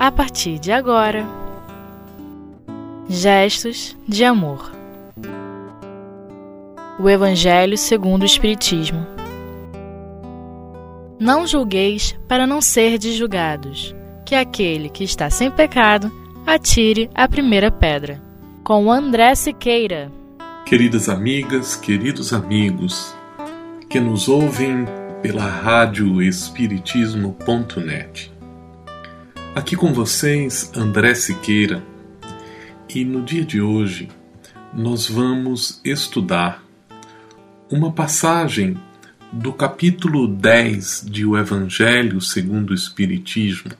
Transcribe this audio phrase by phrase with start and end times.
[0.00, 1.24] a partir de agora.
[3.06, 4.72] Gestos de amor.
[6.98, 9.06] O Evangelho segundo o Espiritismo.
[11.18, 16.10] Não julgueis para não serdes julgados, que aquele que está sem pecado
[16.46, 18.22] atire a primeira pedra.
[18.64, 20.10] Com André Siqueira.
[20.64, 23.14] Queridas amigas, queridos amigos,
[23.90, 24.86] que nos ouvem
[25.20, 28.29] pela rádio Espiritismo.net.
[29.52, 31.82] Aqui com vocês, André Siqueira,
[32.88, 34.08] e no dia de hoje
[34.72, 36.64] nós vamos estudar
[37.68, 38.80] uma passagem
[39.32, 43.72] do capítulo 10 de O Evangelho segundo o Espiritismo,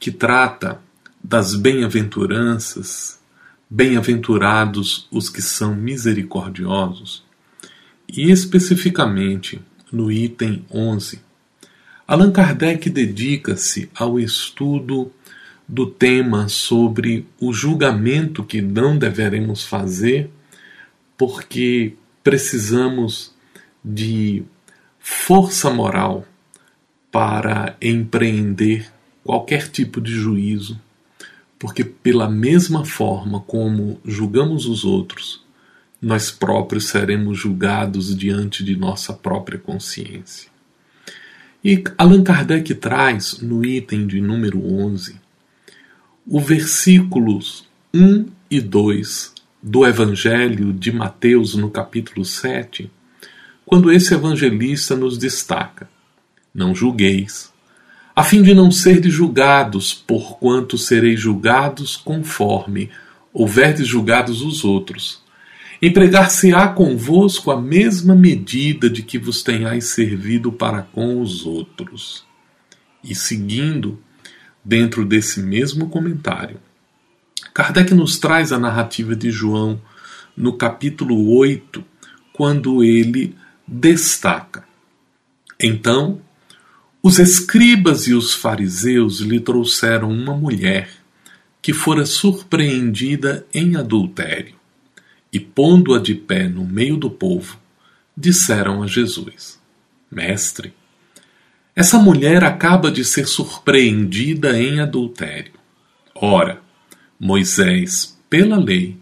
[0.00, 0.80] que trata
[1.22, 3.20] das bem-aventuranças,
[3.68, 7.22] bem-aventurados os que são misericordiosos,
[8.08, 9.60] e especificamente
[9.92, 11.27] no item 11
[12.10, 15.12] Allan Kardec dedica-se ao estudo
[15.68, 20.30] do tema sobre o julgamento que não deveremos fazer,
[21.18, 23.34] porque precisamos
[23.84, 24.42] de
[24.98, 26.24] força moral
[27.12, 28.90] para empreender
[29.22, 30.80] qualquer tipo de juízo,
[31.58, 35.44] porque, pela mesma forma como julgamos os outros,
[36.00, 40.48] nós próprios seremos julgados diante de nossa própria consciência.
[41.64, 45.16] E Allan Kardec traz no item de número 11
[46.24, 52.88] o versículos 1 e 2 do Evangelho de Mateus, no capítulo 7,
[53.66, 55.90] quando esse evangelista nos destaca:
[56.54, 57.52] Não julgueis,
[58.14, 62.88] a fim de não serdes julgados, porquanto sereis julgados conforme
[63.32, 65.22] houverdes julgados os outros
[65.80, 72.24] Empregar-se-á convosco a mesma medida de que vos tenhais servido para com os outros.
[73.02, 74.02] E seguindo,
[74.64, 76.58] dentro desse mesmo comentário,
[77.54, 79.80] Kardec nos traz a narrativa de João
[80.36, 81.84] no capítulo 8,
[82.32, 83.36] quando ele
[83.66, 84.64] destaca.
[85.60, 86.20] Então,
[87.00, 90.90] os escribas e os fariseus lhe trouxeram uma mulher
[91.62, 94.57] que fora surpreendida em adultério
[95.32, 97.58] e pondo-a de pé no meio do povo,
[98.16, 99.60] disseram a Jesus:
[100.10, 100.72] Mestre,
[101.74, 105.52] essa mulher acaba de ser surpreendida em adultério.
[106.14, 106.60] Ora,
[107.20, 108.96] Moisés, pela lei,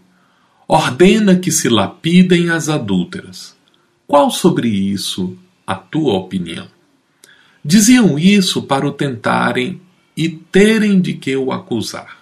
[0.68, 3.56] ordena que se lapidem as adúlteras.
[4.06, 6.68] Qual sobre isso a tua opinião?
[7.64, 9.80] Diziam isso para o tentarem
[10.16, 12.18] e terem de que o acusar.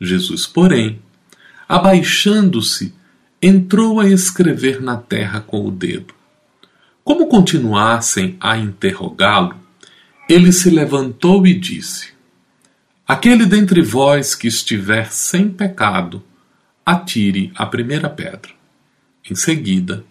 [0.00, 1.00] Jesus, porém,
[1.68, 2.94] abaixando-se,
[3.42, 6.14] entrou a escrever na terra com o dedo.
[7.02, 9.56] Como continuassem a interrogá-lo,
[10.28, 12.10] ele se levantou e disse:
[13.06, 16.22] Aquele dentre vós que estiver sem pecado,
[16.86, 18.52] atire a primeira pedra.
[19.28, 20.04] Em seguida,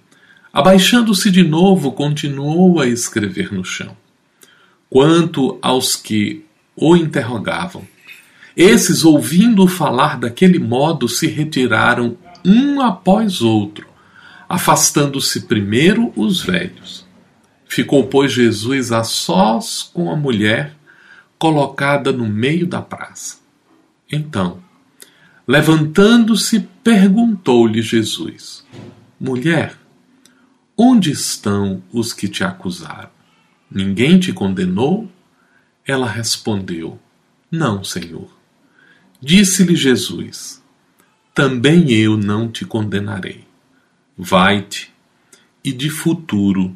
[0.51, 3.95] abaixando-se de novo, continuou a escrever no chão.
[4.89, 6.43] Quanto aos que
[6.75, 7.87] o interrogavam,
[8.57, 13.87] esses, ouvindo falar daquele modo, se retiraram um após outro,
[14.47, 17.05] afastando-se primeiro os velhos.
[17.65, 20.75] Ficou, pois, Jesus a sós com a mulher
[21.39, 23.39] colocada no meio da praça.
[24.11, 24.61] Então,
[25.47, 28.65] levantando-se, perguntou-lhe Jesus:
[29.19, 29.77] Mulher,
[30.77, 33.09] onde estão os que te acusaram?
[33.69, 35.09] Ninguém te condenou?
[35.87, 36.99] Ela respondeu:
[37.49, 38.29] Não, Senhor.
[39.21, 40.60] Disse-lhe Jesus:
[41.33, 43.45] também eu não te condenarei.
[44.17, 44.93] Vai-te
[45.63, 46.75] e de futuro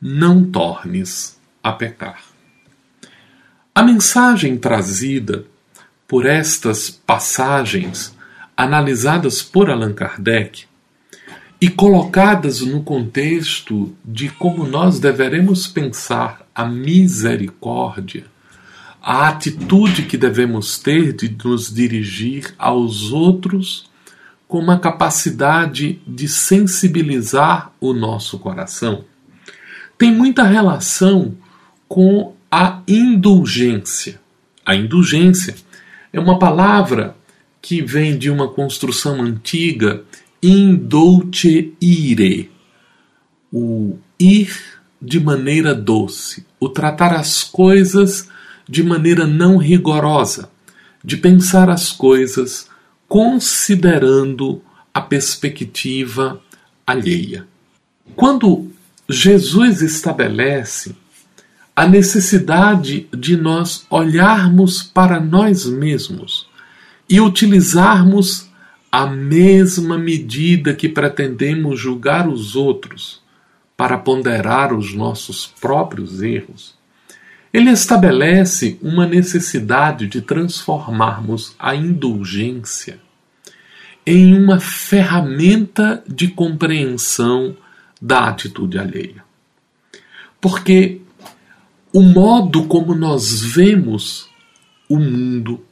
[0.00, 2.22] não tornes a pecar.
[3.74, 5.44] A mensagem trazida
[6.06, 8.14] por estas passagens
[8.56, 10.66] analisadas por Allan Kardec
[11.60, 18.31] e colocadas no contexto de como nós deveremos pensar a misericórdia
[19.02, 23.90] a atitude que devemos ter de nos dirigir aos outros
[24.46, 29.04] com uma capacidade de sensibilizar o nosso coração,
[29.98, 31.34] tem muita relação
[31.88, 34.20] com a indulgência.
[34.64, 35.56] A indulgência
[36.12, 37.16] é uma palavra
[37.60, 40.04] que vem de uma construção antiga,
[40.42, 41.80] indulcere,
[43.52, 44.54] o ir
[45.00, 48.28] de maneira doce, o tratar as coisas
[48.68, 50.50] de maneira não rigorosa,
[51.04, 52.68] de pensar as coisas
[53.08, 54.62] considerando
[54.94, 56.40] a perspectiva
[56.86, 57.46] alheia.
[58.14, 58.70] Quando
[59.08, 60.94] Jesus estabelece
[61.74, 66.46] a necessidade de nós olharmos para nós mesmos
[67.08, 68.48] e utilizarmos
[68.90, 73.22] a mesma medida que pretendemos julgar os outros
[73.76, 76.74] para ponderar os nossos próprios erros,
[77.52, 82.98] ele estabelece uma necessidade de transformarmos a indulgência
[84.06, 87.56] em uma ferramenta de compreensão
[88.00, 89.22] da atitude alheia.
[90.40, 91.00] Porque
[91.92, 94.28] o modo como nós vemos
[94.88, 95.64] o mundo,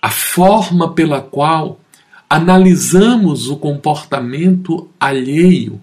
[0.00, 1.80] a forma pela qual
[2.28, 5.80] analisamos o comportamento alheio,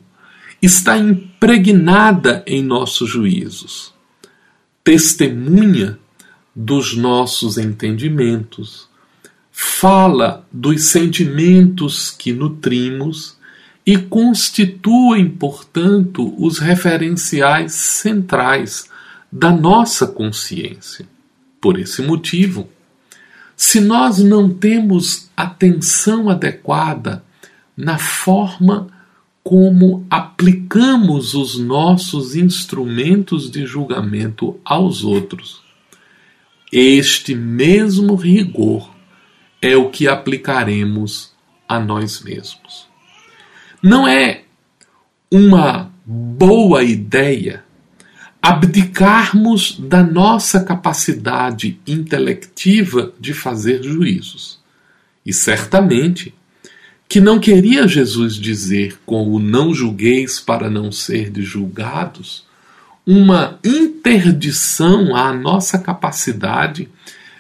[0.62, 3.93] está impregnada em nossos juízos,
[4.84, 5.98] testemunha
[6.56, 8.88] dos nossos entendimentos,
[9.52, 13.38] fala dos sentimentos que nutrimos
[13.86, 18.90] e constituem, portanto, os referenciais centrais
[19.32, 21.08] da nossa consciência.
[21.60, 22.70] Por esse motivo,
[23.56, 27.24] se nós não temos atenção adequada
[27.76, 28.88] na forma
[29.44, 35.62] como aplicamos os nossos instrumentos de julgamento aos outros,
[36.72, 38.90] este mesmo rigor
[39.62, 41.34] é o que aplicaremos
[41.68, 42.88] a nós mesmos.
[43.82, 44.44] Não é
[45.30, 47.64] uma boa ideia
[48.42, 54.62] abdicarmos da nossa capacidade intelectiva de fazer juízos.
[55.26, 56.36] E certamente
[57.14, 62.44] que não queria Jesus dizer com o não julgueis para não ser de julgados
[63.06, 66.90] uma interdição à nossa capacidade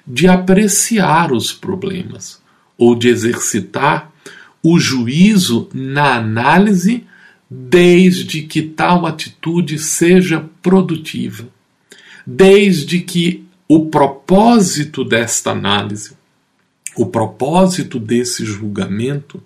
[0.06, 2.40] de apreciar os problemas
[2.78, 4.12] ou de exercitar
[4.62, 7.08] o juízo na análise
[7.50, 11.48] desde que tal atitude seja produtiva,
[12.28, 16.12] desde que o propósito desta análise,
[16.96, 19.42] o propósito desse julgamento,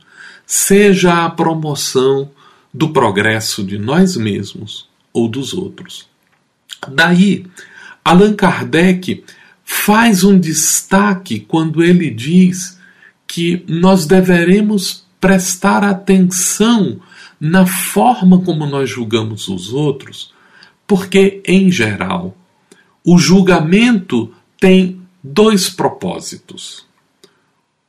[0.48, 2.32] seja a promoção
[2.74, 6.08] do progresso de nós mesmos ou dos outros.
[6.88, 7.46] Daí,
[8.04, 9.26] Allan Kardec
[9.66, 12.80] faz um destaque quando ele diz
[13.28, 17.02] que nós deveremos prestar atenção
[17.40, 20.34] na forma como nós julgamos os outros,
[20.88, 22.36] porque, em geral,
[23.04, 26.86] o julgamento tem dois propósitos: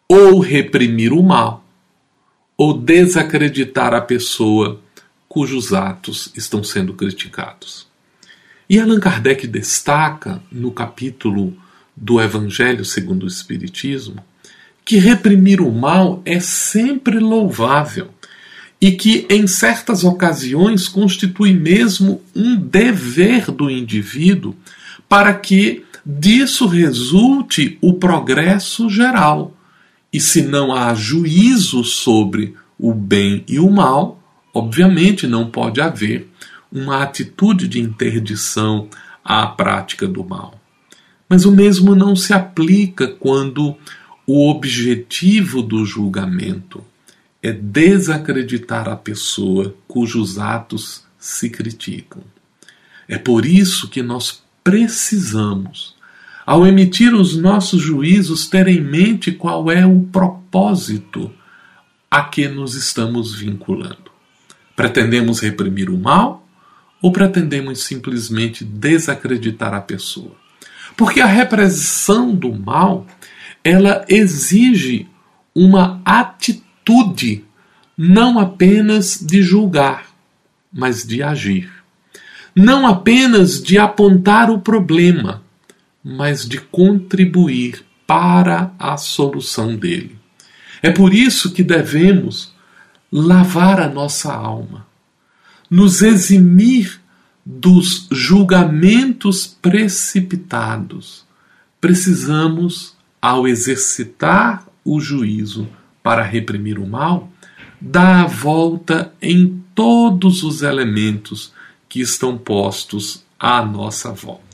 [0.08, 1.64] ou reprimir o mal,
[2.58, 4.82] ou desacreditar a pessoa
[5.28, 7.86] cujos atos estão sendo criticados.
[8.68, 11.56] E Allan Kardec destaca no capítulo
[11.96, 14.22] do Evangelho segundo o Espiritismo
[14.84, 18.08] que reprimir o mal é sempre louvável
[18.80, 24.56] e que, em certas ocasiões, constitui mesmo um dever do indivíduo
[25.06, 29.54] para que disso resulte o progresso geral.
[30.12, 34.22] E se não há juízo sobre o bem e o mal,
[34.54, 36.28] obviamente não pode haver
[36.70, 38.88] uma atitude de interdição
[39.24, 40.58] à prática do mal.
[41.28, 43.76] Mas o mesmo não se aplica quando
[44.26, 46.84] o objetivo do julgamento
[47.42, 52.22] é desacreditar a pessoa cujos atos se criticam.
[53.06, 55.94] É por isso que nós precisamos,
[56.48, 61.30] ao emitir os nossos juízos, ter em mente qual é o propósito
[62.10, 64.10] a que nos estamos vinculando.
[64.74, 66.48] Pretendemos reprimir o mal
[67.02, 70.34] ou pretendemos simplesmente desacreditar a pessoa?
[70.96, 73.06] Porque a repressão do mal,
[73.62, 75.06] ela exige
[75.54, 77.44] uma atitude
[77.94, 80.06] não apenas de julgar,
[80.72, 81.70] mas de agir.
[82.56, 85.46] Não apenas de apontar o problema,
[86.02, 90.18] mas de contribuir para a solução dele.
[90.82, 92.52] É por isso que devemos
[93.10, 94.86] lavar a nossa alma,
[95.70, 97.00] nos eximir
[97.44, 101.26] dos julgamentos precipitados.
[101.80, 105.68] Precisamos, ao exercitar o juízo,
[106.02, 107.30] para reprimir o mal,
[107.80, 111.52] dá a volta em todos os elementos
[111.88, 114.47] que estão postos à nossa volta.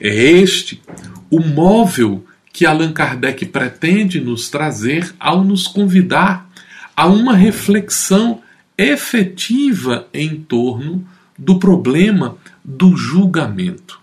[0.00, 0.82] É este
[1.30, 6.50] o móvel que Allan Kardec pretende nos trazer ao nos convidar
[6.94, 8.42] a uma reflexão
[8.76, 11.06] efetiva em torno
[11.38, 14.00] do problema do julgamento.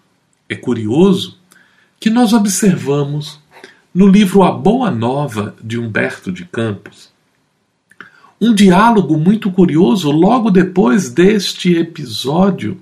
[0.48, 1.38] É curioso
[2.00, 3.40] que nós observamos
[3.94, 7.10] no livro A Boa Nova de Humberto de Campos,
[8.42, 12.80] um diálogo muito curioso logo depois deste episódio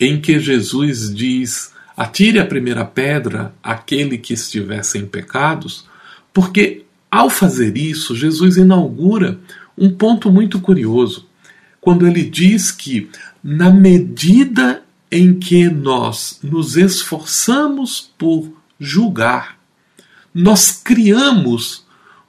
[0.00, 5.86] em que Jesus diz atire a primeira pedra aquele que estiver sem pecados,
[6.32, 9.38] porque ao fazer isso, Jesus inaugura
[9.78, 11.28] um ponto muito curioso,
[11.80, 13.08] quando ele diz que,
[13.42, 14.82] na medida
[15.12, 19.58] em que nós nos esforçamos por julgar,
[20.34, 21.84] nós criamos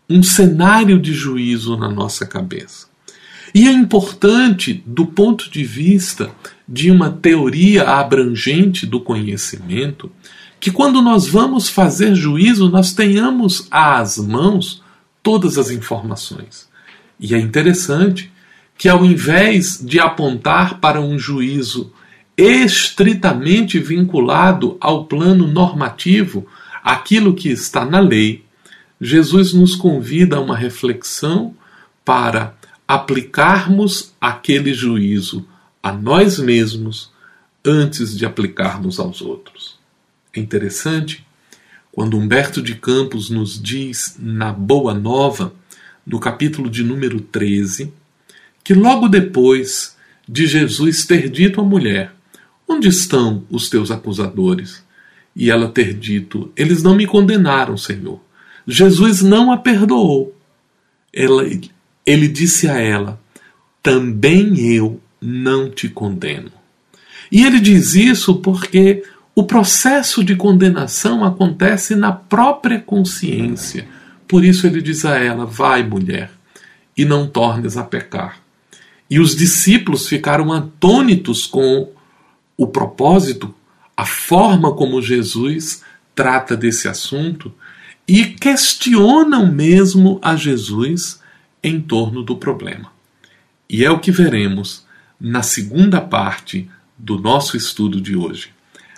[0.07, 2.86] um cenário de juízo na nossa cabeça.
[3.55, 6.29] E é importante, do ponto de vista
[6.67, 10.12] de uma teoria abrangente do conhecimento,
[10.60, 14.81] que quando nós vamos fazer juízo, nós tenhamos às mãos
[15.22, 16.67] todas as informações.
[17.19, 18.31] E é interessante
[18.77, 21.93] que, ao invés de apontar para um juízo
[22.38, 26.45] estritamente vinculado ao plano normativo,
[26.84, 28.43] aquilo que está na lei,
[29.00, 31.53] Jesus nos convida a uma reflexão
[32.03, 32.55] para
[32.88, 35.45] aplicarmos aquele juízo
[35.86, 37.12] a nós mesmos
[37.63, 39.77] antes de aplicarmos aos outros.
[40.34, 41.24] É interessante
[41.92, 45.54] quando Humberto de Campos nos diz na Boa Nova,
[46.04, 47.94] no capítulo de número 13,
[48.63, 49.96] que logo depois
[50.27, 52.15] de Jesus ter dito à mulher:
[52.68, 54.84] Onde estão os teus acusadores?
[55.36, 58.20] E ela ter dito: Eles não me condenaram, Senhor.
[58.65, 60.36] Jesus não a perdoou.
[61.13, 61.44] Ela,
[62.04, 63.22] ele disse a ela:
[63.84, 66.51] Também eu não te condeno.
[67.32, 69.03] E ele diz isso porque
[69.34, 73.88] o processo de condenação acontece na própria consciência.
[74.27, 76.32] Por isso ele diz a ela: Vai, mulher,
[76.96, 78.39] e não tornes a pecar.
[79.10, 81.91] E os discípulos ficaram atônitos com
[82.58, 83.53] o propósito,
[83.96, 85.84] a forma como Jesus
[86.15, 87.53] trata desse assunto
[88.08, 91.20] e questionam mesmo a Jesus
[91.62, 92.91] em torno do problema.
[93.70, 94.85] E é o que veremos
[95.19, 98.50] na segunda parte do nosso estudo de hoje.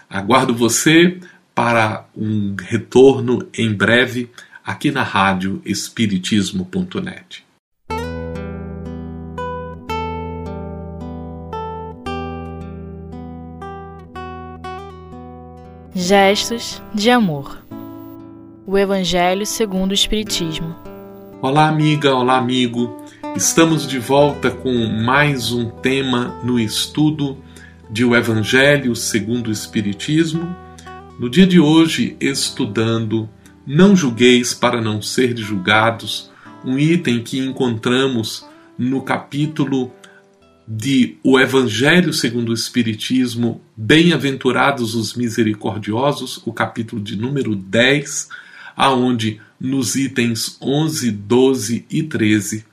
[0.09, 1.19] Aguardo você
[1.53, 4.29] para um retorno em breve
[4.63, 7.45] aqui na rádio Espiritismo.net.
[15.95, 17.57] Gestos de amor.
[18.67, 20.75] O Evangelho segundo o Espiritismo.
[21.41, 23.03] Olá, amiga, olá, amigo.
[23.35, 27.37] Estamos de volta com mais um tema no estudo
[27.89, 30.55] de O Evangelho segundo o Espiritismo.
[31.19, 33.29] No dia de hoje, estudando
[33.65, 36.31] Não julgueis para não ser julgados,
[36.63, 38.45] um item que encontramos
[38.77, 39.91] no capítulo
[40.67, 48.29] de O Evangelho segundo o Espiritismo, Bem-aventurados os misericordiosos, o capítulo de número 10,
[48.75, 52.65] aonde nos itens 11, 12 e 13,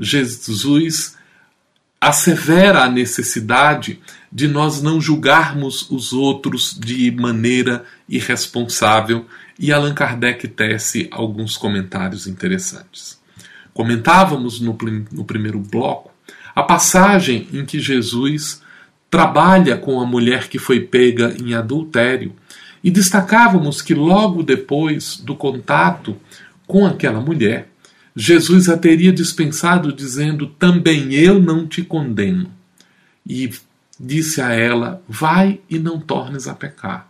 [0.00, 1.16] Jesus
[2.00, 4.00] assevera a necessidade
[4.32, 9.26] de nós não julgarmos os outros de maneira irresponsável
[9.58, 13.20] e Allan Kardec tece alguns comentários interessantes.
[13.74, 14.76] Comentávamos no,
[15.12, 16.10] no primeiro bloco
[16.54, 18.62] a passagem em que Jesus
[19.10, 22.34] trabalha com a mulher que foi pega em adultério
[22.82, 26.16] e destacávamos que logo depois do contato
[26.66, 27.69] com aquela mulher,
[28.14, 32.50] Jesus a teria dispensado, dizendo: Também eu não te condeno.
[33.26, 33.50] E
[33.98, 37.08] disse a ela: Vai e não tornes a pecar.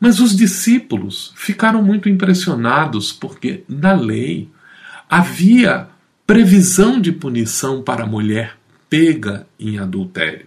[0.00, 4.48] Mas os discípulos ficaram muito impressionados porque na lei
[5.08, 5.88] havia
[6.26, 8.56] previsão de punição para a mulher
[8.92, 10.46] pega em adultério.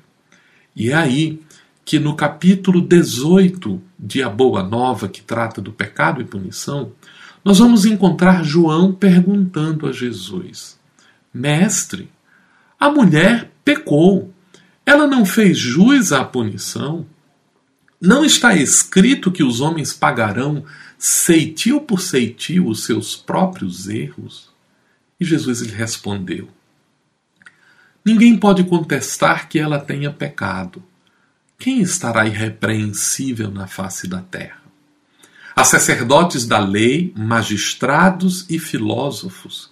[0.75, 1.39] E é aí
[1.83, 6.91] que no capítulo 18 de A Boa Nova, que trata do pecado e punição,
[7.45, 10.79] nós vamos encontrar João perguntando a Jesus:
[11.31, 12.09] Mestre,
[12.79, 14.33] a mulher pecou,
[14.83, 17.05] ela não fez jus à punição?
[18.01, 20.65] Não está escrito que os homens pagarão
[20.97, 24.49] ceitil por ceitil os seus próprios erros?
[25.19, 26.49] E Jesus lhe respondeu:
[28.03, 30.83] Ninguém pode contestar que ela tenha pecado.
[31.59, 34.64] Quem estará irrepreensível na face da terra?
[35.55, 39.69] Há sacerdotes da lei, magistrados e filósofos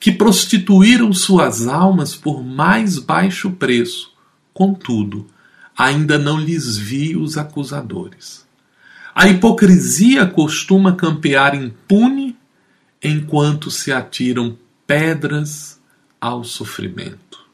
[0.00, 4.12] que prostituíram suas almas por mais baixo preço.
[4.52, 5.28] Contudo,
[5.76, 8.44] ainda não lhes vi os acusadores.
[9.14, 12.36] A hipocrisia costuma campear impune
[13.00, 15.78] enquanto se atiram pedras
[16.20, 17.46] ao sofrimento.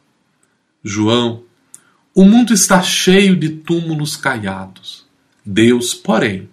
[0.83, 1.42] João,
[2.14, 5.04] o mundo está cheio de túmulos caiados.
[5.45, 6.49] Deus, porém,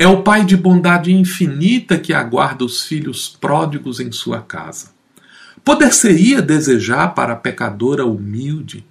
[0.00, 4.92] é o Pai de bondade infinita que aguarda os filhos pródigos em sua casa.
[5.64, 8.86] Poder-se-ia desejar para a pecadora humilde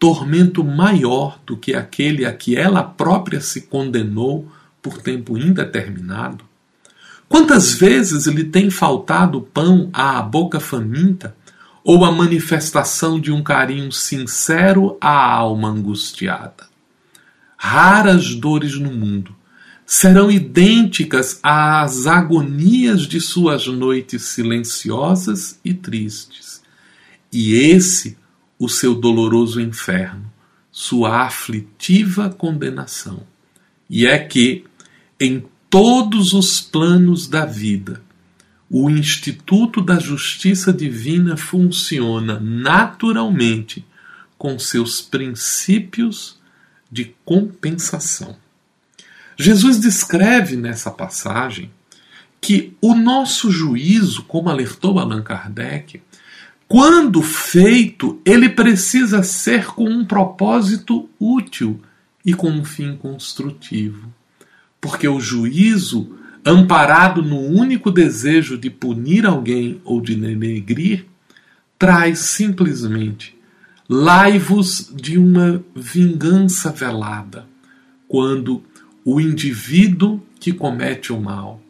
[0.00, 4.50] tormento maior do que aquele a que ela própria se condenou
[4.82, 6.44] por tempo indeterminado?
[7.28, 11.36] Quantas vezes lhe tem faltado pão à boca faminta
[11.84, 16.66] ou a manifestação de um carinho sincero à alma angustiada?
[17.56, 19.37] Raras dores no mundo
[19.90, 26.62] serão idênticas às agonias de suas noites silenciosas e tristes.
[27.32, 28.14] E esse,
[28.58, 30.30] o seu doloroso inferno,
[30.70, 33.26] sua aflitiva condenação.
[33.88, 34.66] E é que,
[35.18, 38.02] em todos os planos da vida,
[38.68, 43.86] o Instituto da Justiça Divina funciona naturalmente
[44.36, 46.38] com seus princípios
[46.92, 48.36] de compensação.
[49.38, 51.70] Jesus descreve nessa passagem
[52.40, 56.00] que o nosso juízo, como alertou Allan Kardec,
[56.66, 61.80] quando feito, ele precisa ser com um propósito útil
[62.24, 64.12] e com um fim construtivo.
[64.80, 71.06] Porque o juízo, amparado no único desejo de punir alguém ou de denegrir,
[71.78, 73.38] traz simplesmente
[73.88, 77.46] laivos de uma vingança velada,
[78.06, 78.62] quando
[79.10, 81.62] o indivíduo que comete o mal,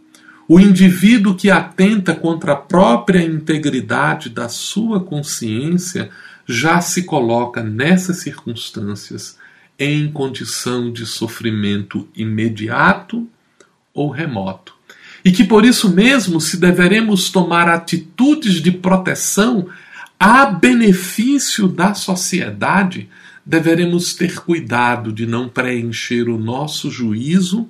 [0.49, 6.11] o indivíduo que atenta contra a própria integridade da sua consciência
[6.49, 9.39] já se coloca nessas circunstâncias
[9.79, 13.25] em condição de sofrimento imediato
[13.95, 14.75] ou remoto.
[15.25, 19.69] E que por isso mesmo, se deveremos tomar atitudes de proteção
[20.19, 23.09] a benefício da sociedade,
[23.49, 27.67] deveremos ter cuidado de não preencher o nosso juízo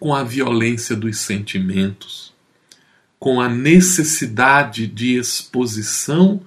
[0.00, 2.34] com a violência dos sentimentos,
[3.20, 6.40] com a necessidade de exposição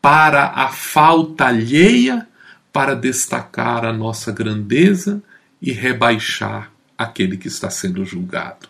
[0.00, 2.28] para a falta alheia
[2.72, 5.20] para destacar a nossa grandeza
[5.60, 8.68] e rebaixar aquele que está sendo julgado.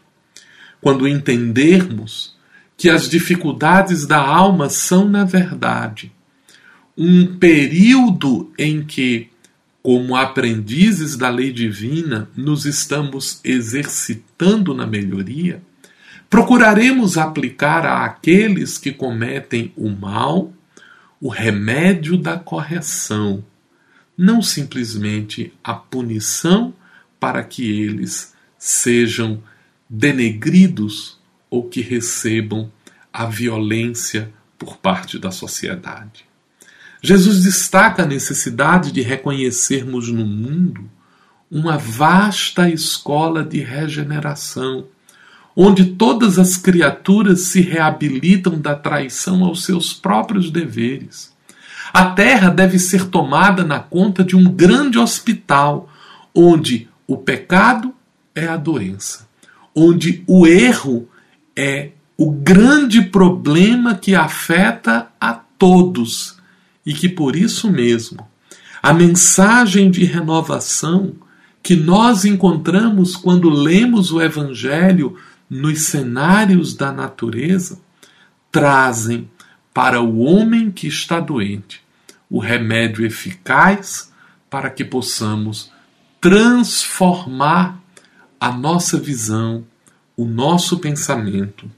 [0.81, 2.35] Quando entendermos
[2.75, 6.11] que as dificuldades da alma são, na verdade,
[6.97, 9.31] um período em que
[9.83, 15.63] como aprendizes da lei divina, nos estamos exercitando na melhoria,
[16.31, 20.53] procuraremos aplicar àqueles que cometem o mal
[21.23, 23.45] o remédio da correção,
[24.19, 26.75] não simplesmente a punição
[27.21, 29.41] para que eles sejam
[29.89, 32.73] denegridos ou que recebam
[33.13, 36.25] a violência por parte da sociedade.
[37.05, 40.89] Jesus destaca a necessidade de reconhecermos no mundo
[41.51, 44.87] uma vasta escola de regeneração,
[45.55, 51.33] onde todas as criaturas se reabilitam da traição aos seus próprios deveres.
[51.93, 55.91] A terra deve ser tomada na conta de um grande hospital,
[56.33, 57.93] onde o pecado
[58.33, 59.29] é a doença,
[59.75, 61.09] onde o erro
[61.57, 66.41] é o grande problema que afeta a todos
[66.85, 68.27] e que por isso mesmo
[68.83, 71.15] a mensagem de renovação
[71.63, 75.17] que nós encontramos quando lemos o Evangelho
[75.49, 77.79] nos cenários da natureza
[78.51, 79.31] trazem
[79.73, 81.81] para o homem que está doente
[82.29, 84.11] o remédio eficaz
[84.49, 85.71] para que possamos
[86.21, 87.79] transformar
[88.41, 89.65] a nossa visão,
[90.17, 91.71] o nosso pensamento,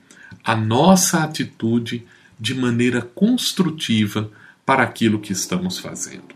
[0.44, 2.06] a nossa atitude
[2.38, 4.30] de maneira construtiva
[4.64, 6.34] para aquilo que estamos fazendo.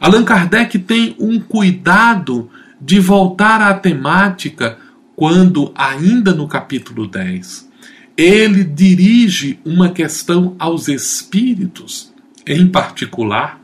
[0.00, 4.78] Allan Kardec tem um cuidado de voltar à temática
[5.14, 7.70] quando, ainda no capítulo 10,
[8.16, 12.12] ele dirige uma questão aos espíritos,
[12.46, 13.60] em particular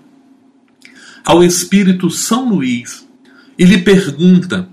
[1.25, 3.07] ao espírito São Luís,
[3.59, 4.69] e lhe pergunta: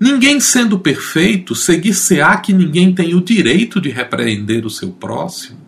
[0.00, 5.61] Ninguém sendo perfeito, seguir-se-á que ninguém tem o direito de repreender o seu próximo?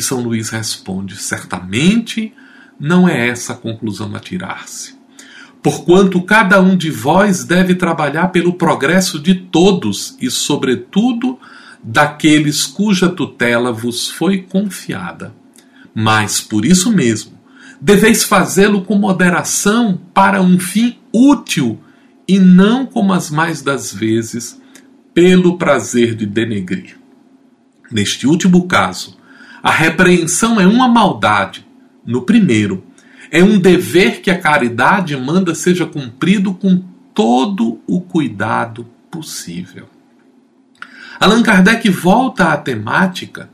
[0.00, 2.32] E São Luís responde: certamente
[2.80, 4.94] não é essa a conclusão a tirar-se.
[5.62, 11.38] Porquanto cada um de vós deve trabalhar pelo progresso de todos e, sobretudo,
[11.84, 15.34] daqueles cuja tutela vos foi confiada.
[15.94, 17.38] Mas, por isso mesmo,
[17.78, 21.78] deveis fazê-lo com moderação para um fim útil
[22.26, 24.58] e não como as mais das vezes
[25.12, 26.96] pelo prazer de denegrir.
[27.92, 29.19] Neste último caso,
[29.62, 31.66] a repreensão é uma maldade.
[32.06, 32.84] No primeiro,
[33.30, 36.82] é um dever que a caridade manda seja cumprido com
[37.14, 39.88] todo o cuidado possível.
[41.18, 43.50] Allan Kardec volta à temática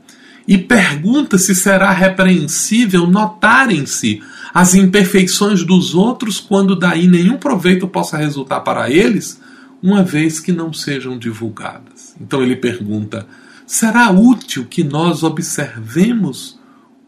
[0.47, 8.15] e pergunta se será repreensível notarem-se as imperfeições dos outros quando daí nenhum proveito possa
[8.15, 9.41] resultar para eles,
[9.83, 12.15] uma vez que não sejam divulgadas.
[12.19, 13.27] Então ele pergunta:
[13.67, 16.57] será útil que nós observemos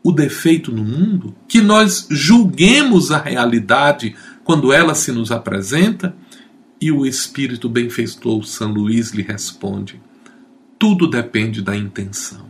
[0.04, 1.34] o defeito no mundo?
[1.48, 6.16] Que nós julguemos a realidade quando ela se nos apresenta?
[6.82, 10.00] E o espírito benfeitor São Luís lhe responde:
[10.78, 12.48] tudo depende da intenção.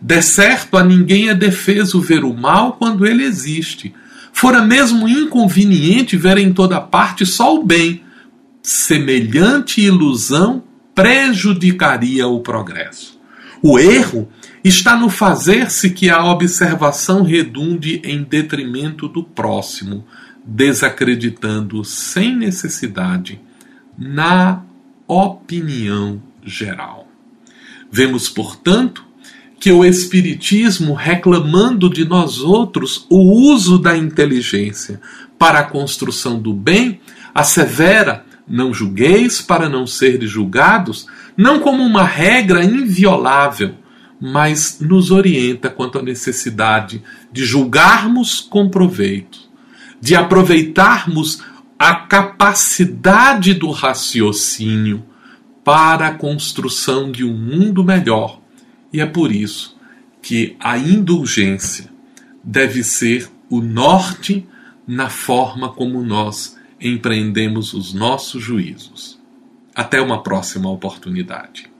[0.00, 3.94] De certo, a ninguém é defeso ver o mal quando ele existe.
[4.32, 8.02] Fora mesmo inconveniente ver em toda parte só o bem.
[8.62, 13.15] Semelhante ilusão prejudicaria o progresso.
[13.62, 14.28] O erro
[14.62, 20.04] está no fazer-se que a observação redunde em detrimento do próximo,
[20.44, 23.40] desacreditando sem necessidade
[23.98, 24.62] na
[25.06, 27.08] opinião geral.
[27.90, 29.04] Vemos, portanto,
[29.58, 33.18] que o Espiritismo, reclamando de nós outros o
[33.50, 35.00] uso da inteligência
[35.38, 37.00] para a construção do bem,
[37.34, 41.06] assevera: não julgueis para não seres julgados,
[41.36, 43.74] não como uma regra inviolável,
[44.20, 49.40] mas nos orienta quanto à necessidade de julgarmos com proveito,
[50.00, 51.42] de aproveitarmos
[51.78, 55.04] a capacidade do raciocínio
[55.62, 58.40] para a construção de um mundo melhor.
[58.92, 59.76] E é por isso
[60.22, 61.90] que a indulgência
[62.42, 64.46] deve ser o norte
[64.86, 69.18] na forma como nós empreendemos os nossos juízos.
[69.74, 71.70] Até uma próxima oportunidade.